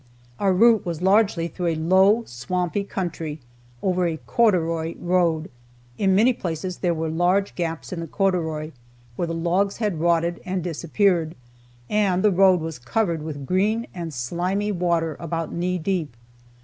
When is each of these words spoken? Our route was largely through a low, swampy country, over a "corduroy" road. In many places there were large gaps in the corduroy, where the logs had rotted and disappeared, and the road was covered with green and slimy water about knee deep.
Our 0.39 0.51
route 0.51 0.83
was 0.83 1.03
largely 1.03 1.47
through 1.47 1.67
a 1.67 1.75
low, 1.75 2.23
swampy 2.25 2.83
country, 2.83 3.39
over 3.83 4.07
a 4.07 4.17
"corduroy" 4.17 4.95
road. 4.97 5.51
In 5.99 6.15
many 6.15 6.33
places 6.33 6.79
there 6.79 6.95
were 6.95 7.07
large 7.11 7.53
gaps 7.53 7.93
in 7.93 7.99
the 7.99 8.07
corduroy, 8.07 8.71
where 9.15 9.27
the 9.27 9.35
logs 9.35 9.77
had 9.77 9.99
rotted 9.99 10.41
and 10.43 10.63
disappeared, 10.63 11.35
and 11.87 12.23
the 12.23 12.31
road 12.31 12.61
was 12.61 12.79
covered 12.79 13.21
with 13.21 13.45
green 13.45 13.85
and 13.93 14.11
slimy 14.11 14.71
water 14.71 15.17
about 15.19 15.53
knee 15.53 15.77
deep. 15.77 16.15